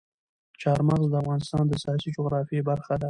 چار 0.61 0.79
مغز 0.87 1.07
د 1.09 1.15
افغانستان 1.23 1.63
د 1.67 1.73
سیاسي 1.83 2.09
جغرافیه 2.15 2.67
برخه 2.69 2.89
ده. 2.97 2.99